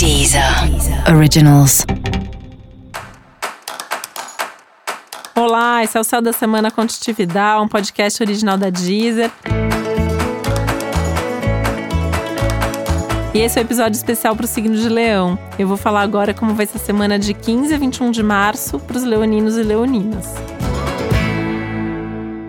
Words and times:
Deezer 0.00 0.42
Originals. 1.14 1.84
Olá, 5.36 5.84
esse 5.84 5.98
é 5.98 6.00
o 6.00 6.04
Céu 6.04 6.22
da 6.22 6.32
Semana 6.32 6.70
Contitividade, 6.70 7.62
um 7.62 7.68
podcast 7.68 8.22
original 8.22 8.56
da 8.56 8.70
Deezer. 8.70 9.30
E 13.34 13.40
esse 13.40 13.58
é 13.58 13.60
o 13.60 13.62
um 13.62 13.66
episódio 13.66 13.94
especial 13.98 14.34
para 14.34 14.46
o 14.46 14.48
signo 14.48 14.74
de 14.74 14.88
Leão. 14.88 15.38
Eu 15.58 15.68
vou 15.68 15.76
falar 15.76 16.00
agora 16.00 16.32
como 16.32 16.54
vai 16.54 16.64
ser 16.64 16.78
a 16.78 16.80
semana 16.80 17.18
de 17.18 17.34
15 17.34 17.74
a 17.74 17.76
21 17.76 18.10
de 18.10 18.22
março 18.22 18.80
para 18.80 18.96
os 18.96 19.02
leoninos 19.02 19.58
e 19.58 19.62
leoninas. 19.62 20.24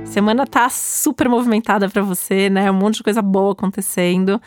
Semana 0.05 0.47
tá 0.47 0.69
super 0.69 1.27
movimentada 1.27 1.89
para 1.89 2.01
você, 2.01 2.49
né? 2.49 2.71
Um 2.71 2.75
monte 2.75 2.95
de 2.95 3.03
coisa 3.03 3.21
boa 3.21 3.51
acontecendo. 3.51 4.41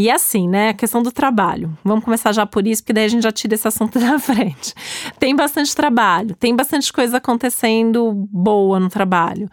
E 0.00 0.10
assim, 0.10 0.48
né? 0.48 0.70
A 0.70 0.72
questão 0.72 1.02
do 1.02 1.12
trabalho. 1.12 1.76
Vamos 1.84 2.02
começar 2.02 2.32
já 2.32 2.46
por 2.46 2.66
isso, 2.66 2.82
porque 2.82 2.94
daí 2.94 3.04
a 3.04 3.08
gente 3.08 3.22
já 3.22 3.30
tira 3.30 3.54
esse 3.54 3.68
assunto 3.68 3.98
da 4.00 4.18
frente. 4.18 4.72
Tem 5.18 5.36
bastante 5.36 5.76
trabalho, 5.76 6.34
tem 6.36 6.56
bastante 6.56 6.90
coisa 6.90 7.18
acontecendo 7.18 8.10
boa 8.32 8.80
no 8.80 8.88
trabalho 8.88 9.50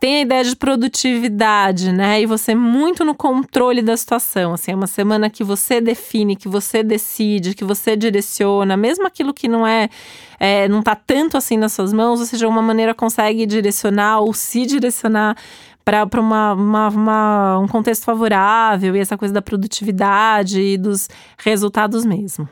tem 0.00 0.14
a 0.16 0.20
ideia 0.22 0.42
de 0.42 0.56
produtividade, 0.56 1.92
né? 1.92 2.22
E 2.22 2.24
você 2.24 2.54
muito 2.54 3.04
no 3.04 3.14
controle 3.14 3.82
da 3.82 3.94
situação. 3.94 4.54
Assim, 4.54 4.72
é 4.72 4.74
uma 4.74 4.86
semana 4.86 5.28
que 5.28 5.44
você 5.44 5.78
define, 5.78 6.34
que 6.34 6.48
você 6.48 6.82
decide, 6.82 7.54
que 7.54 7.64
você 7.64 7.94
direciona, 7.94 8.78
mesmo 8.78 9.06
aquilo 9.06 9.34
que 9.34 9.46
não 9.46 9.66
é, 9.66 9.90
é 10.38 10.66
não 10.68 10.82
tá 10.82 10.94
tanto 10.94 11.36
assim 11.36 11.58
nas 11.58 11.74
suas 11.74 11.92
mãos, 11.92 12.18
ou 12.18 12.24
seja, 12.24 12.48
uma 12.48 12.62
maneira 12.62 12.94
consegue 12.94 13.44
direcionar 13.44 14.20
ou 14.20 14.32
se 14.32 14.64
direcionar 14.64 15.36
para 15.84 16.06
uma, 16.20 16.52
uma, 16.52 16.88
uma, 16.88 17.58
um 17.58 17.68
contexto 17.68 18.04
favorável 18.04 18.94
e 18.94 19.00
essa 19.00 19.16
coisa 19.16 19.34
da 19.34 19.42
produtividade 19.42 20.60
e 20.60 20.78
dos 20.78 21.08
resultados 21.38 22.04
mesmo. 22.04 22.48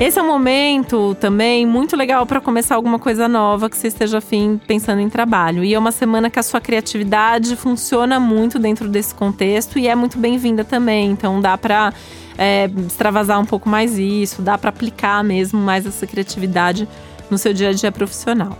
Esse 0.00 0.16
é 0.20 0.22
um 0.22 0.28
momento 0.28 1.16
também 1.16 1.66
muito 1.66 1.96
legal 1.96 2.24
para 2.24 2.40
começar 2.40 2.76
alguma 2.76 3.00
coisa 3.00 3.26
nova 3.26 3.68
que 3.68 3.76
você 3.76 3.88
esteja 3.88 4.18
afim 4.18 4.60
pensando 4.64 5.00
em 5.00 5.08
trabalho. 5.08 5.64
E 5.64 5.74
é 5.74 5.78
uma 5.78 5.90
semana 5.90 6.30
que 6.30 6.38
a 6.38 6.42
sua 6.42 6.60
criatividade 6.60 7.56
funciona 7.56 8.20
muito 8.20 8.60
dentro 8.60 8.88
desse 8.88 9.12
contexto 9.12 9.76
e 9.76 9.88
é 9.88 9.96
muito 9.96 10.16
bem-vinda 10.16 10.64
também. 10.64 11.10
Então 11.10 11.40
dá 11.40 11.58
para 11.58 11.92
é, 12.38 12.70
extravasar 12.86 13.40
um 13.40 13.44
pouco 13.44 13.68
mais 13.68 13.98
isso, 13.98 14.40
dá 14.40 14.56
para 14.56 14.70
aplicar 14.70 15.24
mesmo 15.24 15.60
mais 15.60 15.84
essa 15.84 16.06
criatividade 16.06 16.88
no 17.28 17.36
seu 17.36 17.52
dia 17.52 17.70
a 17.70 17.72
dia 17.72 17.90
profissional. 17.90 18.56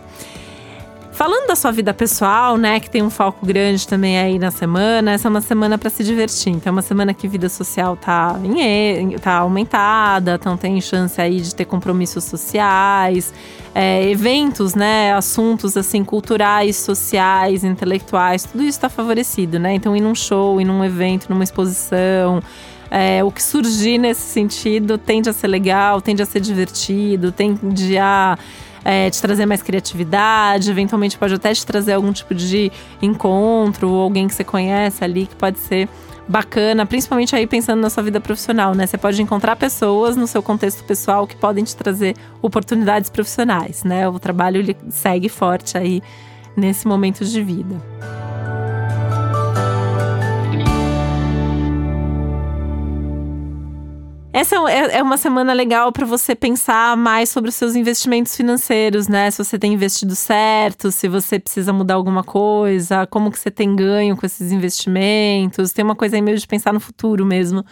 Falando 1.19 1.49
da 1.49 1.57
sua 1.57 1.73
vida 1.73 1.93
pessoal, 1.93 2.57
né, 2.57 2.79
que 2.79 2.89
tem 2.89 3.03
um 3.03 3.11
foco 3.11 3.45
grande 3.45 3.89
também 3.89 4.17
aí 4.21 4.39
na 4.39 4.53
semana, 4.53 5.11
essa 5.11 5.27
é 5.27 5.31
uma 5.31 5.41
semana 5.41 5.77
para 5.77 5.91
se 5.91 6.05
divertir. 6.05 6.53
Então, 6.53 6.71
é 6.71 6.73
uma 6.73 6.81
semana 6.81 7.13
que 7.13 7.27
vida 7.27 7.49
social 7.49 7.97
tá, 7.97 8.39
em, 8.45 9.19
tá 9.19 9.39
aumentada, 9.39 10.39
então 10.41 10.57
tem 10.57 10.81
chance 10.81 11.21
aí 11.21 11.41
de 11.41 11.53
ter 11.57 11.65
compromissos 11.65 12.23
sociais, 12.23 13.35
é, 13.75 14.09
eventos, 14.09 14.77
né, 14.77 15.13
assuntos 15.13 15.77
assim 15.77 16.05
culturais, 16.05 16.77
sociais, 16.77 17.65
intelectuais, 17.65 18.45
tudo 18.45 18.61
isso 18.63 18.79
está 18.79 18.89
favorecido, 18.89 19.59
né? 19.59 19.75
Então, 19.75 19.97
ir 19.97 20.01
num 20.01 20.15
show, 20.15 20.61
ir 20.61 20.65
num 20.65 20.85
evento, 20.85 21.27
numa 21.29 21.43
exposição, 21.43 22.41
é, 22.91 23.23
o 23.23 23.31
que 23.31 23.43
surgir 23.43 23.99
nesse 23.99 24.23
sentido 24.23 24.97
tende 24.97 25.29
a 25.29 25.33
ser 25.33 25.49
legal, 25.49 26.01
tende 26.01 26.23
a 26.23 26.27
ser 26.27 26.41
divertido, 26.41 27.31
tende 27.31 27.99
a 27.99 28.39
é, 28.85 29.11
te 29.11 29.21
trazer 29.21 29.47
mais 29.47 29.63
criatividade, 29.63 30.71
eventualmente 30.71 31.19
pode 31.19 31.35
até 31.35 31.53
te 31.53 31.65
trazer 31.67 31.93
algum 31.93 32.13
tipo 32.13 32.35
de 32.35 32.73
encontro, 33.03 33.91
ou 33.91 34.03
alguém 34.03 34.27
que 34.27 34.35
você 34.35 34.45
conhece 34.45 35.05
ali 35.05 35.27
que 35.27 35.37
pode 35.37 35.59
ser 35.59 35.89
bacana, 36.29 36.85
principalmente 36.85 37.35
aí 37.35 37.47
pensando 37.47 37.81
na 37.81 37.89
sua 37.89 38.03
vida 38.03 38.21
profissional, 38.21 38.75
né? 38.75 38.87
Você 38.87 38.99
pode 38.99 39.21
encontrar 39.21 39.57
pessoas 39.57 40.15
no 40.15 40.27
seu 40.27 40.43
contexto 40.43 40.85
pessoal 40.85 41.27
que 41.27 41.35
podem 41.35 41.65
te 41.65 41.75
trazer 41.75 42.15
oportunidades 42.43 43.09
profissionais, 43.09 43.83
né? 43.83 44.07
O 44.09 44.19
trabalho 44.19 44.59
ele 44.59 44.77
segue 44.91 45.29
forte 45.29 45.77
aí 45.77 46.03
nesse 46.57 46.87
momento 46.87 47.25
de 47.25 47.43
vida. 47.43 47.77
Essa 54.51 54.71
é, 54.71 54.97
é 54.97 55.03
uma 55.03 55.19
semana 55.19 55.53
legal 55.53 55.93
para 55.93 56.07
você 56.07 56.35
pensar 56.35 56.97
mais 56.97 57.29
sobre 57.29 57.51
os 57.51 57.55
seus 57.55 57.77
investimentos 57.77 58.35
financeiros, 58.35 59.07
né? 59.07 59.31
Se 59.31 59.45
você 59.45 59.59
tem 59.59 59.75
investido 59.75 60.17
certo, 60.17 60.91
se 60.91 61.07
você 61.07 61.39
precisa 61.39 61.71
mudar 61.71 61.97
alguma 61.97 62.25
coisa, 62.25 63.07
como 63.09 63.31
que 63.31 63.39
você 63.39 63.51
tem 63.51 63.77
ganho 63.77 64.17
com 64.17 64.25
esses 64.25 64.51
investimentos. 64.51 65.71
Tem 65.75 65.85
uma 65.85 65.95
coisa 65.95 66.17
aí 66.17 66.23
meio 66.23 66.39
de 66.39 66.47
pensar 66.47 66.73
no 66.73 66.81
futuro 66.81 67.27
mesmo, 67.27 67.63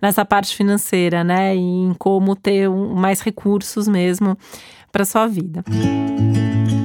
nessa 0.00 0.24
parte 0.24 0.56
financeira, 0.56 1.22
né? 1.22 1.54
E 1.54 1.58
em 1.58 1.92
como 1.98 2.34
ter 2.34 2.66
mais 2.70 3.20
recursos 3.20 3.86
mesmo 3.86 4.34
para 4.90 5.04
sua 5.04 5.26
vida. 5.26 5.62
Música 5.68 6.81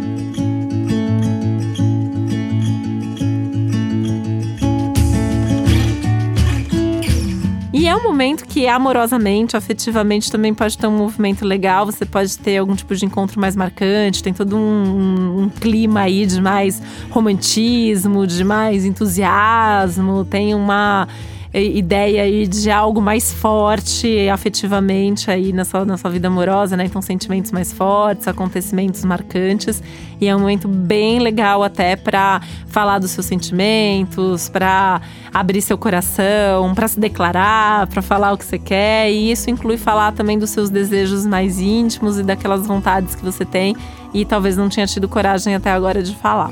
É 7.87 7.95
um 7.95 8.03
momento 8.03 8.45
que 8.45 8.67
amorosamente, 8.67 9.55
afetivamente, 9.55 10.29
também 10.29 10.53
pode 10.53 10.77
ter 10.77 10.87
um 10.87 10.97
movimento 10.97 11.45
legal. 11.45 11.85
Você 11.85 12.05
pode 12.05 12.37
ter 12.37 12.57
algum 12.57 12.75
tipo 12.75 12.93
de 12.93 13.05
encontro 13.05 13.39
mais 13.39 13.55
marcante. 13.55 14.21
Tem 14.21 14.33
todo 14.33 14.57
um, 14.57 15.43
um 15.43 15.49
clima 15.49 16.01
aí 16.01 16.25
de 16.25 16.41
mais 16.41 16.81
romantismo, 17.09 18.27
de 18.27 18.43
mais 18.43 18.83
entusiasmo. 18.83 20.25
Tem 20.25 20.53
uma 20.53 21.07
ideia 21.53 22.23
aí 22.23 22.47
de 22.47 22.69
algo 22.69 23.01
mais 23.01 23.33
forte 23.33 24.27
afetivamente 24.29 25.31
aí 25.31 25.53
na 25.53 25.63
sua, 25.65 25.85
na 25.85 25.97
sua 25.97 26.09
vida 26.09 26.27
amorosa, 26.27 26.75
né? 26.75 26.85
Então, 26.85 27.01
sentimentos 27.01 27.51
mais 27.51 27.71
fortes, 27.71 28.27
acontecimentos 28.27 29.03
marcantes. 29.05 29.81
E 30.19 30.27
é 30.27 30.35
um 30.35 30.39
momento 30.39 30.67
bem 30.67 31.19
legal 31.19 31.63
até 31.63 31.95
para 31.95 32.41
falar 32.67 32.99
dos 32.99 33.11
seus 33.11 33.25
sentimentos, 33.25 34.49
para 34.49 35.01
abrir 35.33 35.61
seu 35.61 35.77
coração, 35.77 36.73
para 36.73 36.87
se 36.87 36.99
declarar, 36.99 37.87
para 37.87 38.01
falar 38.01 38.33
o 38.33 38.37
que 38.37 38.45
você 38.45 38.59
quer. 38.59 39.11
E 39.11 39.31
isso 39.31 39.49
inclui 39.49 39.77
falar 39.77 40.11
também 40.11 40.37
dos 40.37 40.49
seus 40.49 40.69
desejos 40.69 41.25
mais 41.25 41.59
íntimos 41.59 42.17
e 42.19 42.23
daquelas 42.23 42.65
vontades 42.65 43.15
que 43.15 43.23
você 43.23 43.45
tem 43.45 43.75
e 44.13 44.25
talvez 44.25 44.57
não 44.57 44.69
tinha 44.69 44.87
tido 44.87 45.07
coragem 45.07 45.55
até 45.55 45.71
agora 45.71 46.01
de 46.01 46.15
falar. 46.15 46.51